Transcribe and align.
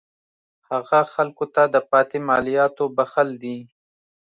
هغه 0.69 0.99
خلکو 1.13 1.45
ته 1.53 1.63
د 1.73 1.75
پاتې 1.89 2.17
مالیاتو 2.29 2.85
بخښل 2.95 3.29
دي. 3.43 3.57